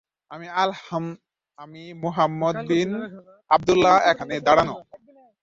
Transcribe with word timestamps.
আমি 1.59 1.83
Muhammad 2.03 2.55
bin 2.69 2.91
Abdullah 3.51 3.95
এখানে 4.11 4.33
দাঁড়ানো। 4.47 4.75